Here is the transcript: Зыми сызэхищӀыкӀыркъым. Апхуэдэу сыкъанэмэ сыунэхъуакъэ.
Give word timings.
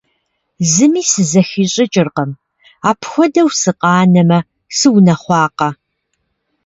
Зыми 0.71 1.01
сызэхищӀыкӀыркъым. 1.11 2.31
Апхуэдэу 2.89 3.49
сыкъанэмэ 3.59 4.39
сыунэхъуакъэ. 4.77 5.69